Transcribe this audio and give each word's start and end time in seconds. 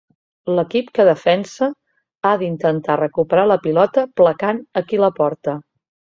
L'equip 0.59 0.87
que 0.99 1.03
defensa 1.09 1.67
ha 2.29 2.31
d'intentar 2.45 2.97
recuperar 3.03 3.45
la 3.53 3.59
pilota 3.67 4.07
placant 4.23 4.65
a 4.83 4.85
qui 4.91 5.03
la 5.05 5.13
porta. 5.21 5.57